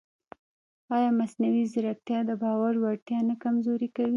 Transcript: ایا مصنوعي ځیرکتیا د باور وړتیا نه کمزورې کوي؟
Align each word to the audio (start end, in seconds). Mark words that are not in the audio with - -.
ایا 0.95 1.09
مصنوعي 1.19 1.63
ځیرکتیا 1.71 2.19
د 2.25 2.31
باور 2.43 2.73
وړتیا 2.83 3.19
نه 3.29 3.35
کمزورې 3.43 3.89
کوي؟ 3.95 4.09